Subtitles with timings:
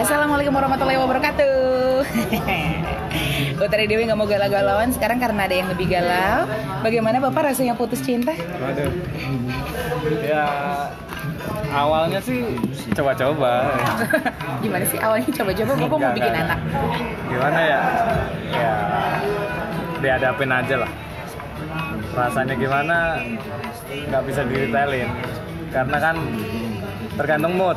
[0.00, 2.08] Assalamualaikum warahmatullahi wabarakatuh.
[3.68, 6.48] Utari Dewi nggak mau galau-galauan sekarang karena ada yang lebih galau.
[6.80, 8.32] Bagaimana Bapak rasanya putus cinta?
[8.32, 8.88] Waduh.
[10.24, 10.48] Ya
[11.76, 12.48] awalnya sih
[12.96, 13.76] coba-coba.
[14.64, 16.58] Gimana sih awalnya coba-coba Bapak mau bikin anak?
[17.28, 17.80] Gimana ya?
[18.56, 18.74] Ya
[20.00, 20.90] dihadapin aja lah.
[22.16, 22.96] Rasanya gimana
[23.84, 25.12] nggak bisa didetailin.
[25.68, 26.16] Karena kan
[27.20, 27.76] tergantung mood.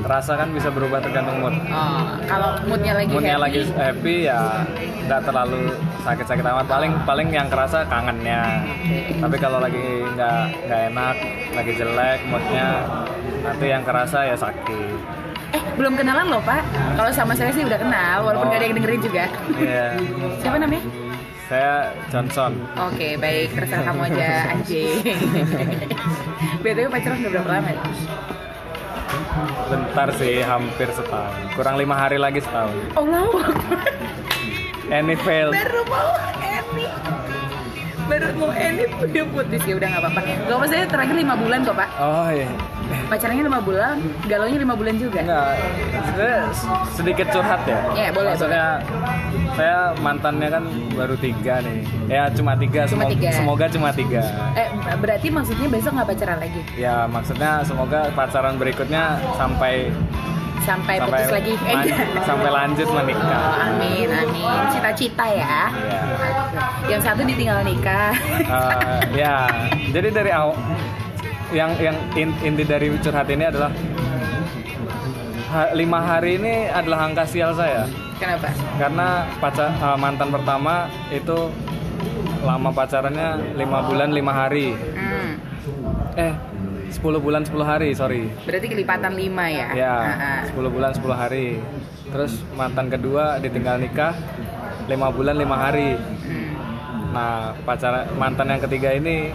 [0.00, 1.54] Rasa kan bisa berubah tergantung mood.
[1.68, 4.40] Oh, kalau moodnya lagi Moodnya happy, lagi happy ya
[5.04, 5.62] nggak terlalu
[6.00, 6.66] sakit-sakit amat.
[6.66, 8.62] Paling paling yang kerasa kangennya.
[9.16, 11.16] Tapi kalau lagi nggak nggak enak,
[11.52, 12.68] lagi jelek moodnya,
[13.42, 14.98] nanti yang kerasa ya sakit.
[15.48, 16.60] eh belum kenalan loh Pak.
[16.92, 18.50] Kalau sama saya sih udah kenal, walaupun Oh.
[18.50, 19.24] nggak ada yang dengerin juga.
[19.54, 19.86] Iya.
[20.44, 20.82] Siapa namanya?
[21.48, 21.72] Saya
[22.12, 22.52] Johnson.
[22.76, 23.56] Oke, baik.
[23.56, 25.00] Terserah kamu aja, anjing.
[26.62, 27.72] BTW pacaran udah berapa lama?
[29.68, 31.34] Bentar sih, hampir setahun.
[31.54, 32.74] Kurang lima hari lagi setahun.
[32.96, 33.42] Oh, lama.
[34.88, 35.52] Any fail.
[35.52, 36.37] baru mau
[38.08, 41.76] baru mau edit udah putus ya udah nggak apa-apa apa saya terakhir lima bulan kok
[41.76, 42.48] pak Oh iya.
[43.06, 45.48] pacarannya lima bulan galaunya lima bulan juga Enggak,
[46.02, 46.40] sebenarnya
[46.90, 47.78] sedikit curhat ya.
[47.92, 48.66] Ya, boleh, Maksudnya
[49.52, 51.78] saya mantannya kan baru tiga nih.
[52.06, 52.86] Ya cuma tiga.
[52.86, 53.28] Cuma semoga, tiga.
[53.34, 54.22] semoga cuma tiga.
[54.54, 59.92] eh berarti maksudnya besok nggak pacaran lagi Ya maksudnya semoga pacaran berikutnya sampai
[60.68, 61.52] sampai, putus lagi.
[62.28, 63.42] sampai lanjut Oh, menikah.
[63.64, 64.60] amin amin.
[64.68, 65.72] Cita-cita ya.
[65.72, 66.00] Iya.
[66.88, 68.12] yang satu ditinggal nikah.
[68.40, 69.48] Eh, ya,
[69.90, 70.56] jadi dari awal
[71.48, 73.72] yang yang in- inti dari curhat ini adalah
[75.48, 77.88] ha- lima hari ini adalah angka sial saya.
[78.18, 78.50] Kenapa?
[78.76, 79.08] Karena
[79.38, 80.74] pacar eh, mantan pertama
[81.08, 81.48] itu
[82.40, 84.76] lama pacarannya lima bulan lima hari.
[84.94, 85.32] Hmm.
[86.16, 86.34] eh
[86.88, 90.42] 10 bulan 10 hari sorry berarti kelipatan lima ya ya Ah, ah.
[90.48, 91.60] 10 bulan 10 hari
[92.08, 94.16] terus mantan kedua ditinggal nikah
[94.86, 96.48] lima bulan lima hari Hmm.
[97.08, 97.32] nah
[97.64, 99.32] pacar mantan yang ketiga ini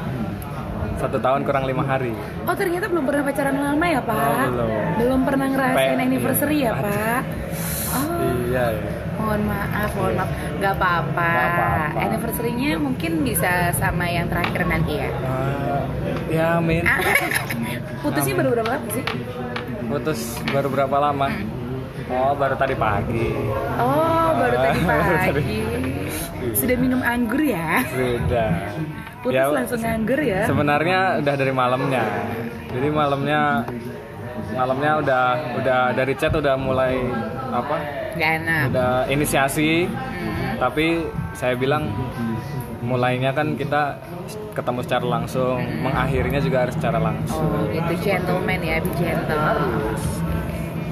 [0.95, 2.13] satu tahun kurang lima hari
[2.45, 4.13] Oh ternyata belum pernah pacaran lama ya pak?
[4.13, 4.69] Oh, belum.
[4.99, 6.69] Belum pernah ngerasain Pe- anniversary iya.
[6.69, 7.21] ya pak?
[7.93, 8.91] Oh, iya ya.
[9.13, 11.29] mohon maaf, mohon maaf, apa-apa.
[11.31, 11.99] Nggak apa-apa.
[12.03, 15.09] Anniversary-nya mungkin bisa sama yang terakhir nanti ya.
[15.23, 15.82] Ah,
[16.27, 16.99] ya amin Ah,
[18.01, 19.03] Putusnya baru berapa lama sih?
[19.83, 21.27] putus baru berapa lama
[22.09, 23.29] oh baru tadi pagi
[23.75, 25.31] Oh baru tadi baru tadi.
[25.39, 25.59] pagi.
[26.53, 27.83] Sudah minum anggur ya?
[27.85, 28.51] sudah
[29.19, 30.43] Putus Ya, langsung anggur ya?
[30.43, 32.03] sebenarnya udah dari malamnya
[32.69, 33.41] jadi malamnya
[34.51, 35.23] malamnya udah
[35.55, 36.97] udah dari chat udah mulai
[37.49, 37.75] apa
[38.13, 38.63] Gak enak.
[38.69, 40.55] udah inisiasi Hmm.
[40.59, 41.89] tapi saya bilang
[42.83, 43.97] mulainya kan kita
[44.51, 47.39] ketemu secara langsung mengakhirinya juga harus secara langsung.
[47.41, 49.59] Oh itu gentleman ya, be gentle.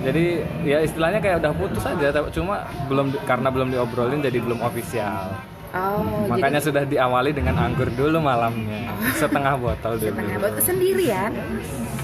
[0.02, 0.26] jadi
[0.66, 5.30] ya istilahnya kayak udah putus aja cuma belum karena belum diobrolin jadi belum ofisial
[5.72, 8.92] Oh, makanya jadi sudah diawali dengan anggur dulu malamnya.
[9.16, 10.12] Setengah botol dulu.
[10.12, 10.60] Setengah botol.
[10.60, 11.32] Sendirian.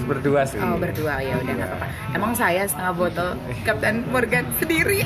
[0.08, 0.56] berdua sih.
[0.56, 1.20] Oh berdua.
[1.20, 1.86] Ya udah nggak apa-apa.
[2.16, 3.36] Emang saya setengah botol
[3.68, 5.04] Captain Morgan sendiri.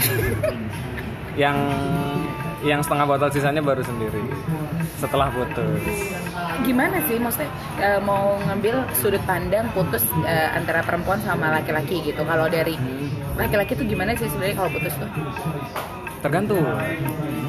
[1.35, 1.59] yang
[2.63, 4.23] yang setengah botol sisanya baru sendiri.
[4.99, 5.83] Setelah putus.
[6.63, 7.51] Gimana sih maksudnya
[7.83, 12.23] eh, mau ngambil sudut pandang putus eh, antara perempuan sama laki-laki gitu.
[12.23, 12.79] Kalau dari
[13.35, 15.11] laki-laki tuh gimana sih sebenarnya kalau putus tuh?
[16.23, 16.63] tergantung.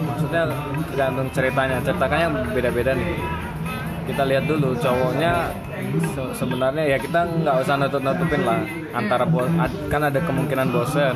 [0.10, 0.50] Maksudnya
[0.90, 1.78] tergantung ceritanya.
[1.86, 3.22] Ceritanya beda-beda nih.
[4.04, 5.54] Kita lihat dulu cowoknya
[6.12, 8.66] se- sebenarnya ya kita nggak usah nutup-nutupin lah.
[8.92, 9.30] Antara
[9.88, 11.16] kan ada kemungkinan bosen.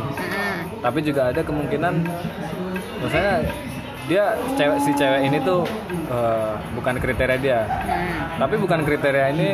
[0.79, 1.93] Tapi juga ada kemungkinan
[3.01, 3.41] misalnya
[4.07, 4.23] dia
[4.53, 5.68] cewek si cewek ini tuh
[6.07, 7.59] eh, bukan kriteria dia.
[7.63, 8.40] Hmm.
[8.40, 9.50] tapi bukan kriteria ini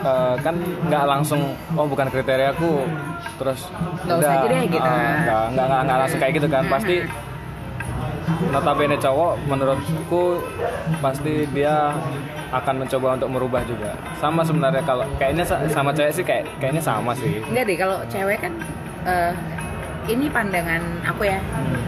[0.00, 0.54] eh, kan
[0.84, 1.40] nggak langsung
[1.72, 2.86] oh bukan kriteriaku
[3.34, 3.66] terus
[4.04, 4.78] Nggak usah aja deh, gitu.
[4.80, 6.64] eh, nggak nggak nggak nggak langsung kayak gitu kan.
[6.68, 6.96] Pasti
[8.46, 10.24] notabene cowok menurutku
[10.98, 11.92] pasti dia
[12.50, 13.90] akan mencoba untuk merubah juga.
[14.16, 17.42] Sama sebenarnya kalau kayaknya sa- sama cewek sih kayak kayaknya sama sih.
[17.42, 18.52] Enggak deh kalau cewek kan
[19.04, 19.32] eh,
[20.10, 21.40] ini pandangan aku ya.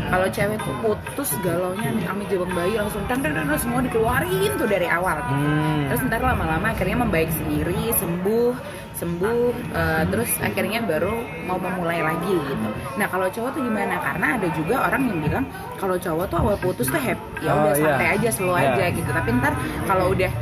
[0.07, 4.69] Kalau cewek tuh putus galaunya amit jabang bayi langsung tang tang tang, semua dikeluarin tuh
[4.71, 5.19] dari awal.
[5.19, 5.91] Hmm.
[5.91, 8.53] Terus ntar lama-lama akhirnya membaik sendiri, sembuh,
[8.97, 9.39] sembuh,
[9.71, 11.13] eh, terus akhirnya baru
[11.45, 12.67] mau memulai lagi gitu.
[12.97, 13.95] Nah kalau cowok tuh gimana?
[13.97, 15.45] Karena ada juga orang yang bilang
[15.77, 17.85] kalau cowok tuh awal putus tuh happy, ya Oh, udah iya.
[17.87, 18.73] santai aja, slow Iya.
[18.73, 19.11] aja gitu.
[19.11, 19.53] Tapi ntar
[19.85, 20.33] kalau udah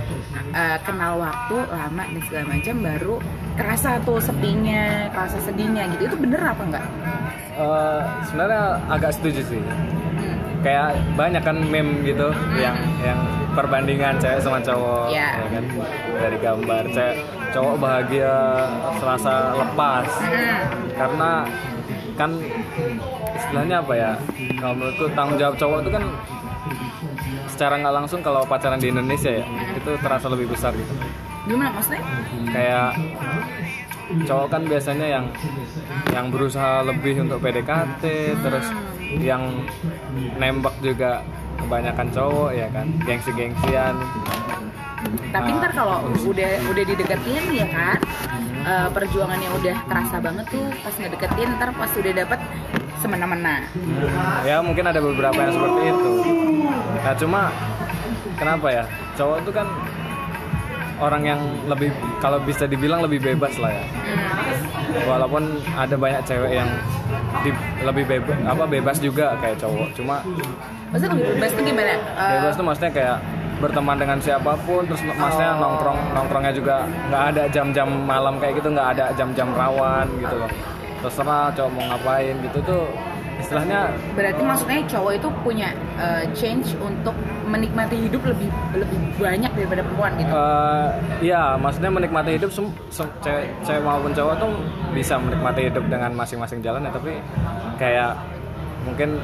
[0.54, 3.14] eh, kenal waktu lama dan segala macam baru
[3.54, 6.06] kerasa tuh sepinya, kerasa sedihnya gitu.
[6.06, 6.86] Itu bener apa enggak?
[7.54, 9.62] Eh, sebenarnya agak setuju sih
[10.14, 10.38] Hmm.
[10.62, 13.18] kayak banyak kan meme gitu yang yang
[13.52, 15.28] perbandingan cewek sama cowok Iya.
[15.34, 15.64] ya kan
[16.16, 17.16] dari gambar cewek
[17.54, 18.34] cowok bahagia
[18.98, 20.06] serasa lepas.
[20.10, 20.90] Hmm.
[20.94, 21.30] karena
[22.14, 22.30] kan
[23.38, 24.12] istilahnya apa ya?
[24.58, 26.04] Kalau menurutku tanggung jawab cowok itu kan
[27.50, 29.46] secara nggak langsung kalau pacaran di Indonesia ya
[29.78, 30.94] itu terasa lebih besar gitu.
[31.46, 32.02] Gimana maksudnya
[32.50, 32.90] kayak
[34.26, 35.26] cowok kan biasanya yang
[36.10, 38.02] yang berusaha lebih untuk PDKT
[38.42, 38.66] terus
[39.22, 39.42] yang
[40.38, 41.22] nembak juga
[41.58, 43.94] kebanyakan cowok ya kan gengsi-gengsian
[45.30, 47.98] tapi ntar kalau udah udah dideketin ya kan?
[48.64, 52.40] Eh, perjuangannya udah terasa banget tuh pas ngedeketin ntar pas udah dapet
[53.04, 53.68] semena-mena.
[54.42, 56.10] Ya mungkin ada beberapa yang seperti itu.
[56.96, 57.40] Nah cuma
[58.34, 58.84] kenapa ya?
[59.14, 59.68] Cowok itu kan
[60.96, 63.84] orang yang lebih kalau bisa dibilang lebih bebas lah ya.
[63.84, 65.10] Hmm.
[65.10, 65.42] walaupun
[65.74, 66.70] ada banyak cewek yang
[67.42, 69.90] di- lebih bebas apa bebas juga kayak cowok.
[69.92, 70.22] Cuma
[70.88, 71.92] maksudnya lebih bebas tuh gimana?
[71.92, 73.16] Eh, bebas tuh maksudnya kayak
[73.56, 75.60] berteman dengan siapa pun terus maksudnya Oh.
[75.62, 76.76] nongkrong nongkrongnya juga
[77.08, 80.50] nggak ada jam-jam malam kayak gitu nggak ada jam-jam rawan gitu loh
[81.00, 82.84] terserah cowok mau ngapain gitu tuh
[83.36, 87.12] istilahnya berarti maksudnya cowok itu punya eh, change untuk
[87.44, 90.88] menikmati hidup lebih lebih banyak daripada perempuan gitu eh
[91.22, 94.50] ya maksudnya menikmati hidup sem- sem- cewek, cewek maupun cowok tuh
[94.90, 97.20] bisa menikmati hidup dengan masing-masing jalan ya tapi
[97.76, 98.16] kayak
[98.82, 99.20] mungkin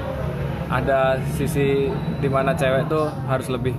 [0.68, 1.00] ada
[1.34, 1.88] sisi
[2.20, 3.72] di mana cewek tuh harus lebih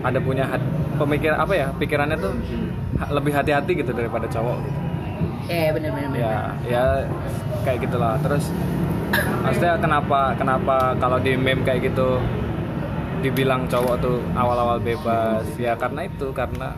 [0.00, 2.32] ada punya hat- pemikir apa ya pikirannya tuh
[2.96, 4.78] ha- lebih hati-hati gitu daripada cowok gitu.
[5.48, 6.84] eh bener-bener ya ya
[7.62, 8.14] kayak gitulah.
[8.20, 8.48] Terus
[9.42, 12.20] maksudnya kenapa kenapa kalau di meme kayak gitu
[13.20, 15.44] dibilang cowok tuh awal-awal bebas?
[15.56, 16.72] Ya karena itu karena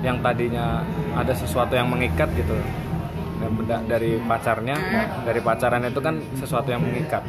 [0.00, 0.82] yang tadinya
[1.14, 2.56] ada sesuatu yang mengikat gitu.
[3.36, 4.74] Beda- dari pacarnya
[5.22, 7.22] dari pacaran itu kan sesuatu yang mengikat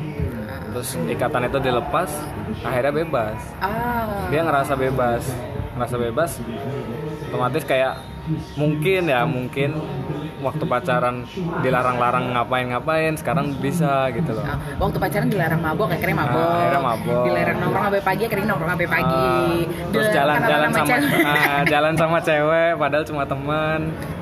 [0.77, 2.05] terus ikatan itu dilepas
[2.61, 3.39] akhirnya bebas.
[3.57, 4.29] Ah.
[4.29, 5.25] Dia ngerasa bebas.
[5.73, 6.31] Ngerasa bebas
[7.27, 7.97] otomatis kayak
[8.55, 9.75] mungkin ya mungkin
[10.37, 11.25] waktu pacaran
[11.65, 14.45] dilarang-larang ngapain-ngapain sekarang bisa gitu loh.
[14.45, 17.23] Ah, waktu pacaran dilarang mabok akhirnya mabok, Ah, akhirnya mabok.
[17.25, 19.25] dilarang nongkrong sampai pagi akhirnya nongkrong sampai pagi.
[19.25, 20.93] Ah, terus jalan-jalan sama
[21.25, 23.79] ah, jalan sama cewek padahal cuma teman.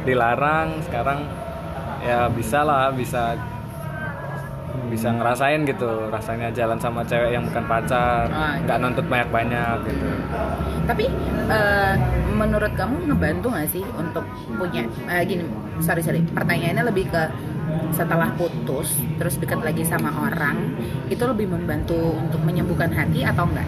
[0.07, 1.19] Dilarang sekarang
[2.05, 3.35] ya bisa lah bisa
[4.89, 10.07] bisa ngerasain gitu rasanya jalan sama cewek yang bukan pacar Ah, nggak nuntut banyak-banyak gitu.
[10.85, 11.05] Tapi
[11.49, 11.93] eh,
[12.35, 14.25] menurut kamu ngebantu nggak sih untuk
[14.55, 15.43] punya eh, gini
[15.79, 17.23] sorry sorry pertanyaannya lebih ke
[17.91, 20.77] setelah putus terus dekat lagi sama orang
[21.09, 23.67] itu lebih membantu untuk menyembuhkan hati atau enggak?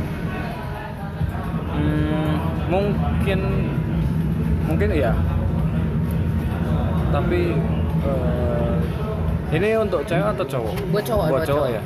[1.74, 2.34] Hmm,
[2.72, 3.40] mungkin
[4.68, 5.14] mungkin iya.
[7.08, 7.42] Tapi
[8.04, 8.57] eh,
[9.50, 10.74] ini untuk cewek atau cowok?
[10.90, 11.82] Buat cowok buat cowok ya?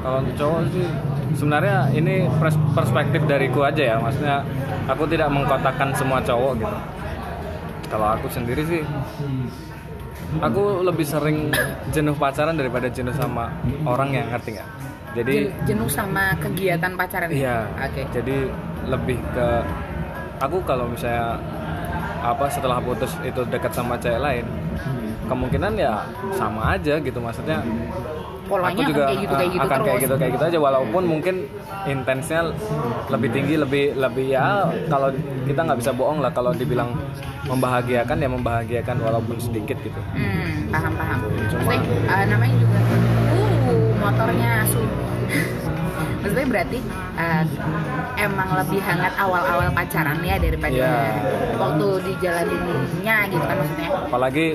[0.00, 0.86] Kalau untuk cowok sih
[1.30, 3.96] sebenarnya ini pers- perspektif dariku aja ya.
[3.96, 4.36] Maksudnya
[4.86, 6.76] aku tidak mengkotakkan semua cowok gitu.
[7.86, 8.82] Kalau aku sendiri sih
[10.38, 11.50] aku lebih sering
[11.90, 13.50] jenuh pacaran daripada jenuh sama
[13.82, 14.68] orang yang ngerti nggak?
[15.10, 17.66] Jadi Jen- jenuh sama kegiatan pacaran Iya.
[17.76, 18.02] oke.
[18.10, 18.36] Jadi
[18.86, 19.48] lebih ke
[20.38, 21.36] aku kalau misalnya
[22.20, 24.44] apa setelah putus itu dekat sama cewek lain,
[25.26, 26.04] kemungkinan ya
[26.34, 27.60] sama aja gitu maksudnya.
[28.50, 30.44] polanya aku juga akan kayak gitu kayak uh, gitu akan terus kayak gitu kayak gitu
[30.50, 31.34] aja walaupun mungkin
[31.86, 32.40] intensnya
[33.06, 35.14] lebih tinggi lebih lebih ya kalau
[35.46, 36.90] kita nggak bisa bohong lah kalau dibilang
[37.46, 40.00] membahagiakan ya membahagiakan walaupun sedikit gitu.
[40.12, 41.18] Hmm, paham paham.
[41.46, 42.78] Cuma- Maksudnya eh, namanya juga,
[43.30, 44.82] uh, motornya asu.
[46.20, 46.78] Maksudnya berarti
[47.16, 47.44] eh,
[48.18, 50.96] emang lebih hangat awal-awal pacaran ya daripada Iya.
[51.56, 53.88] waktu dijalaninnya gitu kan maksudnya.
[54.02, 54.46] apalagi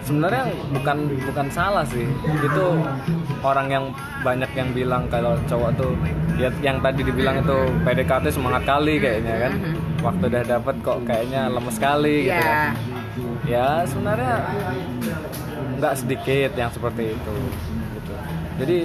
[0.00, 2.06] sebenarnya bukan bukan salah sih
[2.38, 2.64] itu
[3.40, 3.84] orang yang
[4.20, 5.92] banyak yang bilang kalau cowok tuh
[6.36, 9.52] ya yang tadi dibilang itu PDKT semangat kali kayaknya kan
[10.00, 12.46] waktu udah dapet kok kayaknya lemes sekali gitu Iya.
[12.46, 12.72] kan
[13.44, 14.34] ya sebenarnya
[15.76, 17.34] nggak sedikit yang seperti itu
[17.92, 18.12] gitu.
[18.56, 18.78] jadi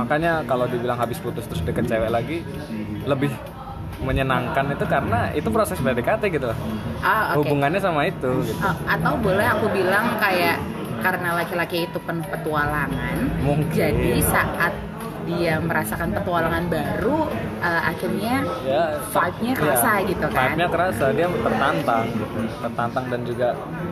[0.00, 2.40] makanya kalau dibilang habis putus terus deket cewek lagi
[3.04, 3.28] lebih
[4.00, 6.48] menyenangkan itu karena itu proses PDKT gitu
[6.98, 7.44] Ah, oke.
[7.44, 8.56] hubungannya sama itu gitu.
[8.58, 10.56] Ah, atau boleh aku bilang kayak
[11.00, 13.72] karena laki-laki itu penuh petualangan, Mungkin.
[13.72, 14.72] jadi saat
[15.22, 17.24] dia merasakan petualangan baru,
[17.58, 20.36] eh, akhirnya ya vibe-nya kerasa gitu kan.
[20.36, 23.48] vibe-nya kerasa dia tertantang gitu tertantang dan juga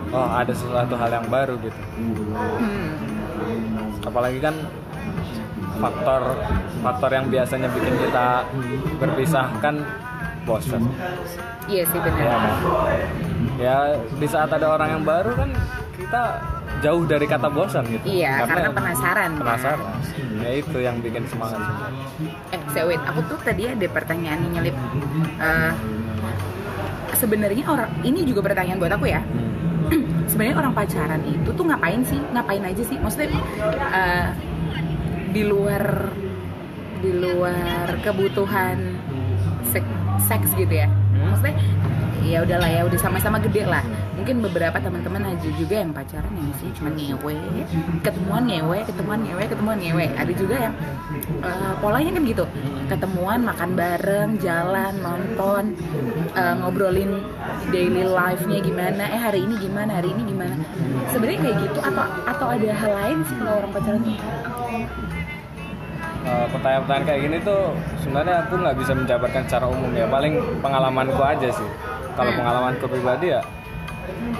[0.09, 1.81] oh ada sesuatu hal yang baru gitu
[2.59, 2.93] Hmm.
[4.03, 4.55] apalagi kan
[5.78, 6.23] faktor
[6.80, 8.26] faktor yang biasanya bikin kita
[8.99, 9.75] berpisah kan
[10.44, 10.82] bosan
[11.68, 12.16] Iya sih benar.
[12.18, 12.52] ya kan
[13.58, 13.76] ya
[14.16, 15.50] di saat ada orang yang baru kan
[15.94, 16.23] kita
[16.78, 19.40] jauh dari kata bosan gitu Iya, karena penasaran, kan?
[19.40, 19.88] penasaran
[20.38, 21.58] ya itu yang bikin semangat.
[22.54, 24.76] Eh, saya wait, aku tuh tadi ada pertanyaan nih nyelip.
[25.42, 25.73] Eh,
[27.18, 29.18] Sebenarnya orang ini juga pertanyaan buat aku ya.
[29.18, 29.50] Hmm.
[30.30, 33.32] sebenarnya orang pacaran itu tuh ngapain sih ngapain aja sih maksudnya
[33.90, 34.26] eh,
[35.32, 36.08] di luar
[36.99, 38.99] di luar kebutuhan
[39.70, 40.88] sek- seks gitu ya.
[40.88, 41.30] Hmm.
[41.35, 41.56] maksudnya
[42.28, 43.80] ya udahlah ya udah sama-sama gede lah.
[44.18, 47.38] Mungkin beberapa teman-teman aja juga yang pacaran yang sih cuma ngewe
[48.02, 50.06] ketemuan ngewe ketemuan ngewe ketemuan ngewe.
[50.18, 50.75] Ada juga yang
[51.40, 52.44] eh, polanya kan gitu.
[52.90, 55.64] Ketemuan makan bareng jalan nonton
[56.35, 57.23] eh, ngobrolin
[57.70, 60.61] daily life-nya gimana eh hari ini gimana hari ini gimana.
[61.14, 64.16] Sebenarnya kayak gitu atau atau ada hal lain sih kalau orang pacaran tuh
[66.53, 67.73] pertanyaan-pertanyaan kayak gini tuh
[68.05, 70.07] sebenarnya aku nggak bisa menjabarkan secara umum ya.
[70.09, 71.69] Paling pengalamanku aja sih.
[72.19, 73.41] Kalau pengalamanku pribadi ya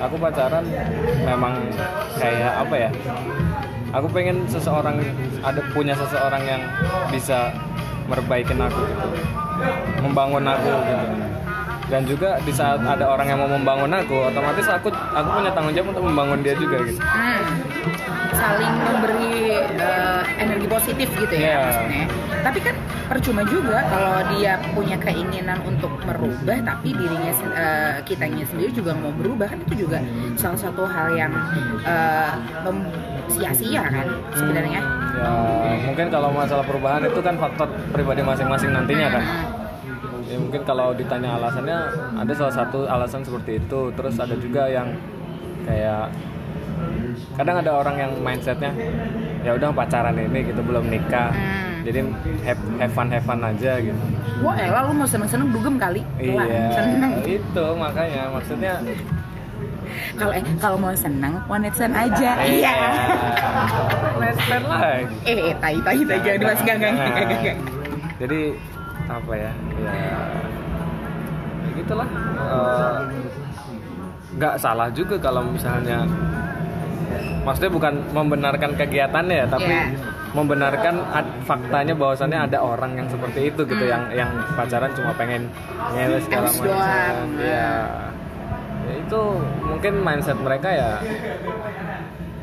[0.01, 0.65] aku pacaran
[1.25, 1.55] memang
[2.19, 2.91] kayak apa ya?
[3.97, 5.01] Aku pengen seseorang
[5.41, 6.63] ada punya seseorang yang
[7.09, 7.49] bisa
[8.09, 9.09] merbaikin aku gitu.
[10.05, 11.07] Membangun aku gitu.
[11.89, 15.73] Dan juga di saat ada orang yang mau membangun aku otomatis aku aku punya tanggung
[15.73, 17.01] jawab untuk membangun dia juga gitu.
[17.01, 17.68] Hmm.
[18.31, 19.35] Saling memberi
[19.75, 21.59] eh, energi positif gitu ya Iya.
[21.59, 22.05] maksudnya.
[22.39, 22.75] Tapi kan
[23.07, 29.11] percuma juga kalau dia punya keinginan untuk merubah, tapi dirinya eh, kitanya sendiri juga mau
[29.11, 29.99] berubah kan itu juga
[30.35, 31.33] salah satu hal yang
[32.63, 32.89] mem-
[33.29, 34.81] sia-sia kan sebenarnya.
[35.15, 35.31] ya
[35.85, 39.25] mungkin kalau masalah perubahan itu kan faktor pribadi masing-masing nantinya kan
[40.25, 41.79] ya mungkin kalau ditanya alasannya
[42.15, 44.95] ada salah satu alasan seperti itu terus ada juga yang
[45.65, 46.09] kayak
[47.35, 48.73] kadang ada orang yang mindsetnya
[49.41, 51.87] ya udah pacaran ini gitu belum nikah Hmm.
[51.87, 52.01] jadi
[52.43, 54.03] have, have fun have fun aja gitu
[54.39, 56.03] Wah, elah lu mau seneng-seneng dugem kali.
[56.15, 57.13] Iya seneng.
[57.25, 58.75] itu makanya maksudnya
[60.15, 62.31] Kalau eh kalau mau seneng, one night stand aja.
[62.41, 62.75] Iya.
[64.17, 66.97] let's start lagi Eh, eh, tai tai tai jangan mas gang gang
[68.17, 68.41] jadi
[69.07, 70.19] apa ya ya, ya
[71.75, 72.09] gitulah
[72.39, 72.99] Eh,
[74.35, 76.07] nggak salah juga kalau misalnya
[77.49, 79.89] maksudnya bukan membenarkan kegiatannya ya tapi Iya.
[80.31, 85.49] membenarkan ad- faktanya bahwasannya ada orang yang seperti itu gitu yang yang pacaran cuma pengen
[85.91, 87.27] ngewe segala macam doang.
[87.41, 87.73] ya
[88.85, 89.21] ya itu
[89.63, 90.91] mungkin mindset mereka ya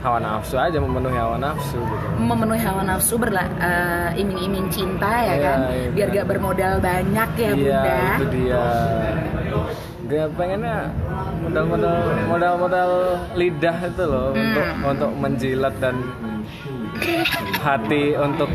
[0.01, 2.05] hawa nafsu aja memenuhi hawa nafsu gitu.
[2.19, 5.59] Memenuhi hawa nafsu berla eh, iming-iming cinta ya Iya, kan?
[5.67, 7.97] iya, biar gak bermodal banyak ya iya bunda.
[8.11, 8.63] itu dia
[10.05, 10.77] gak pengennya
[11.41, 11.95] modal-modal
[12.27, 12.89] modal-modal
[13.33, 14.39] lidah itu loh Hmm.
[14.39, 15.95] untuk untuk menjilat dan
[17.57, 18.49] hati untuk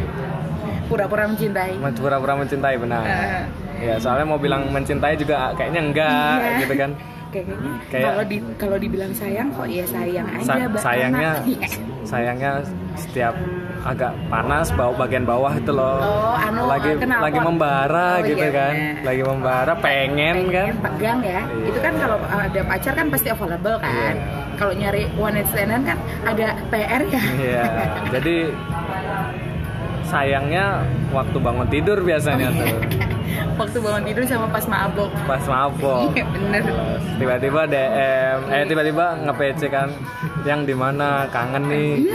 [0.86, 3.42] pura-pura mencintai pura-pura mencintai benar Eh.
[3.80, 6.58] ya soalnya mau bilang mencintai juga kayaknya enggak Iya.
[6.60, 6.90] gitu kan
[7.30, 7.54] kayaknya
[7.86, 11.68] Kayak- kalau di kalau dibilang sayang kok ya sayang aja Sa- sayangnya Iya.
[12.02, 12.64] Sayangnya
[12.96, 13.34] setiap
[13.80, 16.00] agak panas bau bagian bawah itu loh.
[16.00, 17.22] Oh, anu, lagi kenapa?
[17.24, 18.74] lagi membara Oh, gitu iya, kan.
[18.76, 19.04] benar.
[19.08, 20.68] lagi membara pengen, kan.
[20.68, 21.40] pengen pegang ya.
[21.48, 21.66] Iya.
[21.72, 23.92] itu kan kalau ada pacar kan pasti available kan.
[23.92, 24.12] Iya.
[24.54, 27.22] kalau nyari one night stand kan ada PR ya.
[27.40, 27.64] Iya,
[28.12, 28.36] jadi
[30.04, 32.74] sayangnya waktu bangun tidur biasanya tuh
[33.58, 36.10] waktu bangun tidur sama pas mabok pas mabok.
[36.14, 36.62] iya bener
[37.20, 39.88] Tiba-tiba DM, eh tiba-tiba nge-PC kan
[40.48, 42.08] yang di mana kangen nih.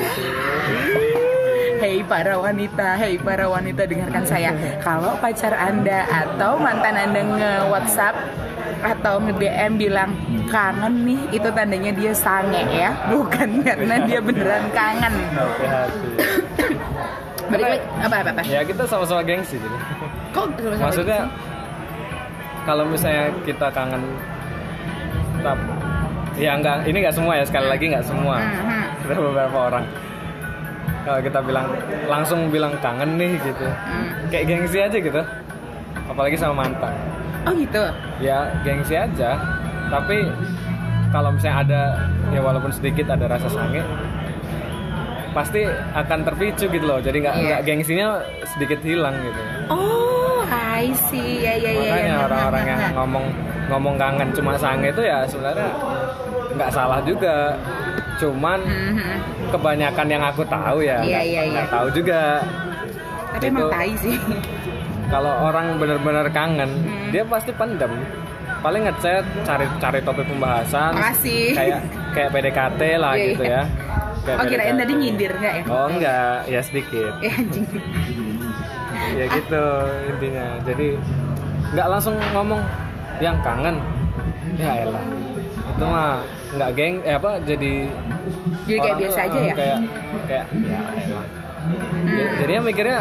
[1.78, 4.50] Hei para wanita, hei para wanita dengarkan saya.
[4.82, 8.16] Kalau pacar Anda atau mantan Anda nge-WhatsApp
[8.82, 10.10] atau nge-DM bilang
[10.50, 15.14] kangen nih, itu tandanya dia sange ya, bukan karena dia beneran kangen.
[17.46, 18.42] Balik apa apa apa.
[18.50, 19.78] Ya kita sama-sama gengsi jadi.
[20.36, 20.48] Kok
[20.84, 21.24] Maksudnya
[22.68, 24.04] kalau misalnya kita kangen
[25.40, 25.58] tetap
[26.36, 28.36] ya enggak ini enggak semua ya sekali lagi enggak semua.
[28.44, 29.08] Mhm.
[29.08, 29.86] Ada beberapa orang
[31.06, 31.68] kalau kita bilang
[32.12, 33.64] langsung bilang kangen nih gitu.
[33.64, 34.28] Hmm.
[34.28, 35.22] Kayak gengsi aja gitu.
[36.12, 36.94] Apalagi sama mantan.
[37.46, 37.84] Oh gitu.
[38.18, 39.38] ya gengsi aja
[39.94, 40.26] tapi
[41.14, 41.82] kalau misalnya ada
[42.34, 43.86] ya walaupun sedikit ada rasa sange
[45.36, 48.24] pasti akan terpicu gitu loh jadi nggak nggak gengsinya
[48.56, 50.15] sedikit hilang gitu Oh,
[50.48, 51.42] I see.
[51.42, 51.80] Ya ya ya.
[51.88, 52.18] makanya ya.
[52.26, 53.26] orang-orang yang ngomong
[53.66, 55.70] ngomong kangen cuma sange itu ya sebenarnya
[56.52, 57.58] nggak salah juga
[58.16, 59.18] cuman Mhm.
[59.50, 61.42] kebanyakan yang aku tahu ya Iya, nggak iya.
[61.52, 62.22] nggak tahu juga
[63.28, 64.16] Tapi emang Itu- tai sih.
[65.06, 67.10] kalau orang benar-benar kangen Hmm.
[67.10, 67.92] dia pasti pendem
[68.60, 71.54] paling ngechat cari cari topik pembahasan Makasih.
[71.54, 71.80] kayak
[72.12, 73.62] kayak PDKT lah Iya, gitu iya.
[73.62, 73.64] ya
[74.26, 75.64] Kayak Oh kirain tadi nyindir nggak ya?
[75.68, 77.66] oh enggak ya sedikit Eh anjing.
[79.16, 79.66] Ya gitu
[80.08, 80.88] intinya jadi
[81.72, 82.62] nggak langsung ngomong
[83.18, 83.80] yang kangen
[84.56, 85.04] ya elah
[85.66, 86.20] itu mah
[86.54, 87.74] nggak geng eh apa jadi
[88.66, 89.54] Jadi kayak biasa aja eh, ya?
[89.54, 89.80] kayak
[90.26, 91.26] kayak ya elah
[91.66, 92.38] Hmm.
[92.38, 93.00] jadinya mikirnya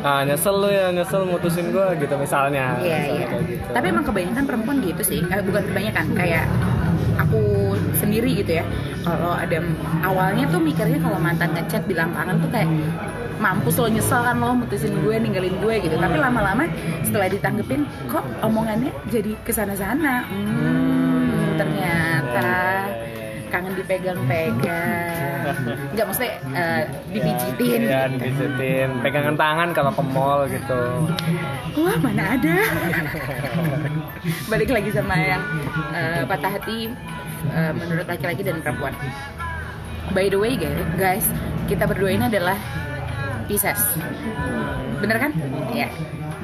[0.00, 3.26] ah nyesel lu ya nyesel mutusin gua gitu misalnya Iya Misalnya iya.
[3.28, 3.68] kayak gitu.
[3.74, 5.20] Tapi emang kebanyakan perempuan gitu sih.
[5.20, 6.44] Eh, bukan kebanyakan kayak
[7.98, 8.64] sendiri gitu ya.
[9.02, 9.58] Kalau ada
[10.04, 12.68] awalnya tuh mikirnya kalau mantan ngechat bilang kangen tuh kayak
[13.36, 15.96] mampus lo nyesel kan lo mutusin gue ninggalin gue gitu.
[15.96, 16.68] Tapi lama-lama
[17.02, 22.52] setelah ditanggepin kok omongannya jadi ke sana-sana hmm, ternyata
[23.48, 25.46] kangen dipegang-pegang.
[25.94, 27.80] Nggak maksudnya eh, dipijitin.
[27.86, 28.88] Ya dipijitin.
[29.00, 30.82] Pegangan tangan kalau ke mall gitu.
[31.78, 32.56] Wah mana ada?
[34.50, 35.42] Balik lagi sama yang
[35.94, 36.90] eh, patah hati
[37.50, 38.94] eh, menurut laki-laki dan perempuan.
[40.14, 40.54] By the way
[40.98, 41.26] guys,
[41.66, 42.58] kita berdua ini adalah
[43.46, 43.78] Pisces.
[44.98, 45.32] Bener kan?
[45.70, 45.90] Ya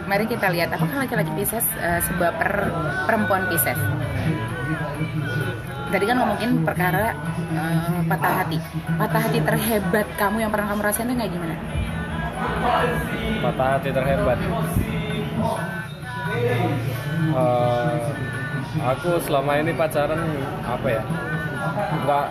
[0.02, 2.74] mari kita lihat apakah laki-laki Pisces eh, sebuah per-
[3.06, 3.78] perempuan Pisces
[5.92, 7.12] tadi kan ngomongin perkara
[7.52, 8.58] eh, patah hati.
[8.96, 11.54] Patah hati terhebat kamu yang pernah kamu rasain itu kayak gimana?
[13.44, 14.38] Patah hati terhebat.
[17.32, 17.98] Eh,
[18.80, 20.20] aku selama ini pacaran
[20.64, 21.02] apa ya
[22.02, 22.26] nggak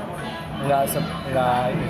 [0.68, 1.88] nggak se- nggak ini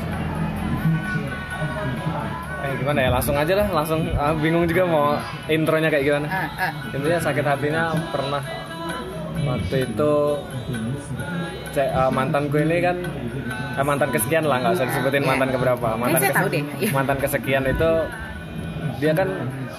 [2.62, 5.18] eh gimana ya langsung aja lah langsung ah, bingung juga mau
[5.50, 6.28] intronya kayak gimana.
[6.30, 6.72] Ah, ah.
[6.94, 8.44] intinya sakit hatinya pernah.
[9.42, 10.14] Waktu itu
[11.72, 12.98] ce- eh, mantanku ini kan
[13.74, 16.64] eh, mantan kesekian lah nggak usah disebutin mantan keberapa mantan saya tahu deh.
[16.78, 16.90] Iya.
[16.92, 17.92] mantan kesekian itu
[18.98, 19.30] dia kan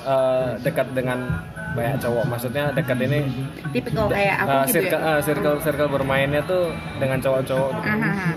[0.04, 1.18] eh, dekat dengan
[1.72, 3.20] banyak cowok maksudnya dekat ini
[3.70, 6.68] tipikal kayak aku gitu circle, ya eh, circle circle bermainnya tuh
[6.98, 7.88] dengan cowok-cowok gitu.
[7.88, 8.34] Ah, ah.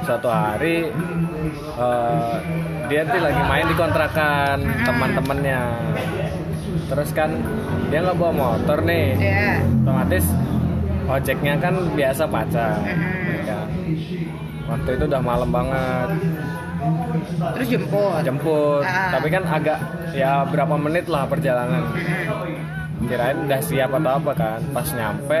[0.00, 0.86] suatu hari
[1.74, 2.34] eh,
[2.86, 5.60] dia tuh lagi main di kontrakan teman-temannya
[6.86, 7.30] terus kan
[7.88, 9.60] dia nggak bawa motor nih Iya.
[9.82, 10.24] otomatis
[11.08, 13.44] ojeknya kan biasa pacar Mm-mm.
[13.44, 13.58] ya
[14.66, 16.08] waktu itu udah malam banget
[17.56, 19.10] terus jemput jemput Ah.
[19.10, 19.78] tapi kan agak
[20.12, 23.06] ya berapa menit lah perjalanan Mm-mm.
[23.06, 25.38] kirain udah siap atau apa kan pas nyampe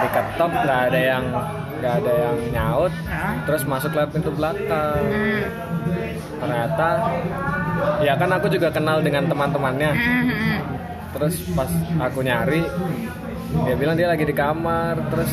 [0.00, 1.24] diketok nggak ada yang
[1.78, 3.38] nggak ada yang nyaut Ah.
[3.44, 5.42] terus masuk lewat pintu belakang Mm.
[6.40, 6.86] ternyata
[8.00, 10.56] ya kan aku juga kenal dengan teman-temannya Mm-mm.
[11.10, 11.70] Terus pas
[12.00, 12.62] aku nyari
[13.60, 15.30] dia bilang dia lagi di kamar terus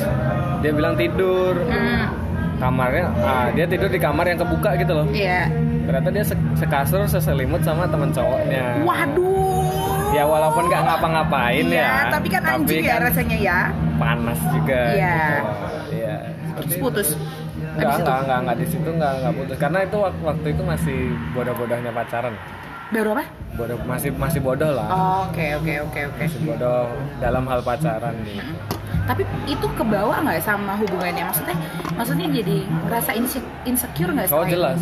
[0.59, 2.03] dia bilang tidur Mm.
[2.57, 5.45] kamarnya ah, dia tidur di kamar yang kebuka gitu loh Iya.
[5.83, 10.09] ternyata dia se- sekasur seselimut sama teman cowoknya Waduh.
[10.09, 13.59] ya walaupun nggak ngapa-ngapain Iya, ya tapi kan anjing ya kan rasanya ya.
[13.95, 15.13] panas juga Iya.
[15.13, 15.45] gitu.
[15.93, 16.15] iya
[16.57, 17.09] Terus putus.
[17.77, 20.99] Enggak, enggak, enggak, enggak di situ enggak, enggak putus karena itu waktu, waktu itu masih
[21.31, 22.33] bodoh-bodohnya pacaran.
[22.93, 23.26] Baru apa?
[23.58, 24.88] Bodoh masih masih bodoh lah.
[25.28, 26.23] Oke, oke, oke, oke.
[26.23, 28.76] Masih bodoh dalam hal pacaran gitu.
[29.08, 31.24] Tapi itu kebawa nggak sama hubungannya?
[31.32, 31.56] Maksudnya,
[31.96, 32.58] maksudnya jadi
[33.15, 34.28] inse- insecure nggak?
[34.28, 34.54] Oh setelah itu?
[34.60, 34.80] jelas.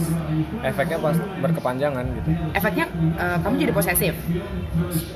[0.65, 2.29] Efeknya pas berkepanjangan gitu.
[2.57, 2.85] Efeknya
[3.21, 4.13] eh, kamu jadi posesif.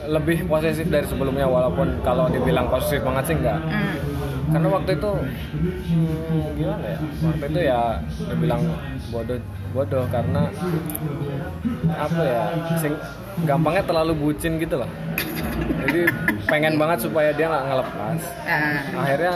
[0.05, 3.59] Lebih posesif dari sebelumnya walaupun kalau dibilang posesif banget sih enggak.
[3.65, 3.97] Hmm.
[4.49, 6.99] Karena waktu itu hmm, gimana ya?
[7.21, 7.81] Waktu itu ya
[8.33, 8.61] dibilang
[9.09, 9.37] bodoh
[9.73, 10.41] bodoh karena
[11.97, 12.43] apa ya?
[12.77, 12.93] Sing,
[13.45, 14.89] gampangnya terlalu bucin gitu loh.
[15.79, 16.01] Jadi
[16.45, 18.19] pengen banget supaya dia nggak ngelepas.
[18.43, 18.79] Ah.
[18.99, 19.35] akhirnya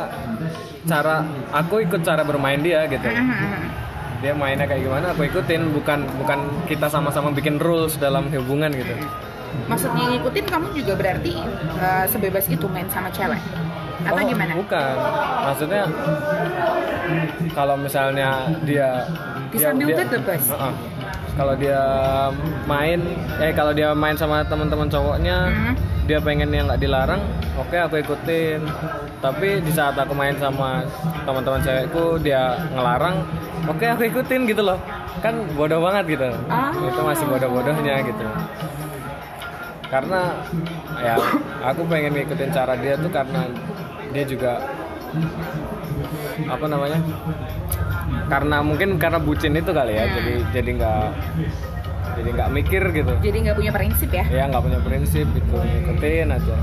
[0.83, 1.15] cara
[1.49, 3.71] aku ikut cara bermain dia gitu Hmm.
[4.19, 8.91] dia mainnya kayak gimana aku ikutin bukan bukan kita sama-sama bikin rules dalam hubungan gitu
[9.63, 11.33] Maksudnya ngikutin kamu juga berarti
[11.77, 13.39] eh, sebebas itu main sama cewek?
[14.03, 14.53] Atau Oh, gimana?
[14.57, 14.95] bukan
[15.45, 15.83] maksudnya
[17.53, 18.29] kalau misalnya
[18.61, 19.07] dia
[19.47, 20.49] Bisa dia- dia- the best.
[20.49, 20.73] Heeh.
[21.33, 21.81] Kalau dia
[22.63, 22.99] main
[23.37, 25.73] eh kalau dia main sama teman-teman cowoknya Hmm.
[26.03, 27.21] dia pengen yang nggak dilarang
[27.55, 28.59] oke aku ikutin
[29.17, 30.83] tapi di saat aku main sama
[31.23, 33.23] teman-teman cewekku dia ngelarang
[33.65, 34.77] oke aku ikutin gitu loh
[35.19, 36.69] kan bodoh banget gitu Ah.
[36.75, 38.25] itu masih bodoh-bodohnya gitu
[39.87, 40.21] karena
[40.99, 41.15] ya
[41.63, 43.45] aku pengen ngikutin cara dia tuh karena
[44.09, 44.57] dia juga
[46.43, 46.97] apa namanya
[48.33, 51.05] karena mungkin karena bucin itu kali ya jadi jadi nggak
[52.13, 54.25] jadi nggak mikir gitu Jadi nggak punya prinsip ya?
[54.29, 56.57] ya nggak punya prinsip gitu ngikutin aja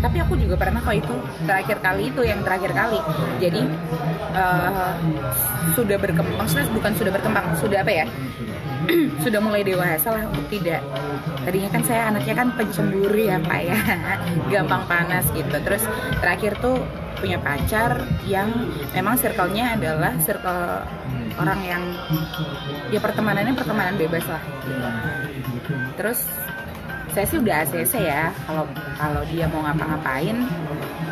[0.00, 2.96] Tapi aku juga pernah kok itu terakhir kali itu yang terakhir kali.
[3.36, 3.68] Jadi
[4.32, 4.92] eh,
[5.76, 8.06] sudah berkembang, maksudnya bukan sudah berkembang, sudah apa ya?
[9.28, 10.80] sudah mulai dewasa lah untuk tidak.
[11.44, 13.76] Tadinya kan saya anaknya kan pencemburu ya pak ya,
[14.56, 15.56] gampang panas gitu.
[15.60, 15.84] Terus
[16.24, 16.80] terakhir tuh
[17.20, 17.92] punya pacar
[18.24, 18.48] yang
[18.90, 20.82] memang circle-nya adalah circle
[21.36, 21.82] orang yang
[22.88, 24.42] ya pertemanannya pertemanan bebas lah.
[25.94, 26.24] Terus
[27.10, 28.64] saya sih udah ACC ya kalau
[28.96, 30.36] kalau dia mau ngapa-ngapain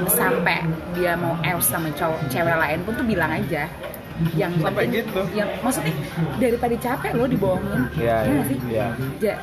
[0.08, 0.62] sampai
[0.94, 3.66] dia mau els sama cowok cewek lain pun tuh bilang aja
[4.34, 5.22] yang Sampai penting- gitu?
[5.32, 5.94] yang maksudnya
[6.38, 8.86] daripada capek lo dibohongin Iya, nggak iya, sih iya.
[9.20, 9.40] Ja-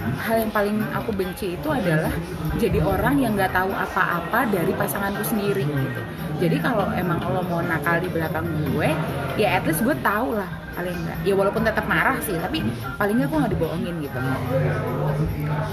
[0.00, 2.12] hal yang paling aku benci itu adalah
[2.56, 6.02] jadi orang yang nggak tahu apa-apa dari pasanganku sendiri gitu.
[6.40, 8.88] Jadi kalau emang lo mau nakal di belakang gue
[9.36, 12.64] ya at least gue tahu lah paling enggak ya walaupun tetap marah sih tapi
[12.96, 14.18] paling nggak gue nggak dibohongin gitu.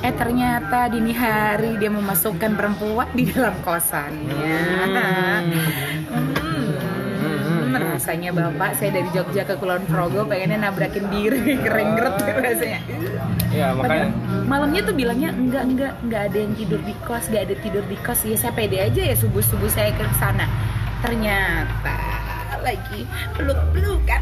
[0.04, 4.60] Eh ternyata dini hari dia memasukkan perempuan di dalam kosannya.
[4.92, 6.34] Hmm,
[7.98, 12.82] rasanya bapak saya dari Jogja ke Kulon Progo pengennya nabrakin diri kerenggret rasanya
[13.50, 17.44] ya makanya Padahal malamnya tuh bilangnya enggak enggak enggak ada yang tidur di kos enggak
[17.50, 20.46] ada tidur di kos ya saya pede aja ya subuh subuh saya ke sana.
[21.02, 21.98] Ternyata
[22.62, 23.02] lagi
[23.34, 24.22] peluk pelukan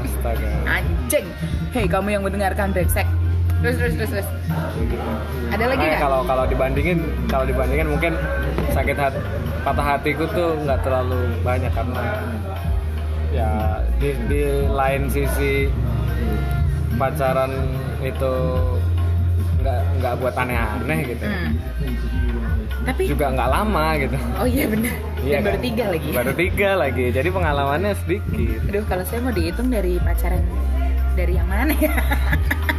[0.00, 0.48] astaga.
[0.80, 1.26] Anjing.
[1.76, 3.04] Hei kamu yang mendengarkan brengsek.
[3.60, 4.28] Terus terus terus terus.
[5.52, 6.00] Ada lagi nggak?
[6.00, 8.12] kalau kalau dibandingin kalau dibandingin mungkin
[8.72, 9.20] sakit hati
[9.62, 12.04] patah hatiku tuh nggak terlalu banyak karena
[13.28, 13.50] ya
[13.98, 15.68] di, di lain sisi
[16.96, 17.52] pacaran
[18.00, 18.34] itu
[19.58, 21.24] nggak nggak buat aneh-aneh gitu.
[21.26, 21.52] Hmm.
[22.88, 24.16] tapi juga nggak lama gitu.
[24.40, 25.66] Oh iya benar Iya dan baru kan?
[25.66, 26.08] tiga lagi.
[26.14, 27.04] Baru tiga lagi.
[27.10, 28.60] Jadi pengalamannya sedikit.
[28.70, 30.40] Aduh kalau saya mau dihitung dari pacaran
[31.18, 31.90] dari yang mana ya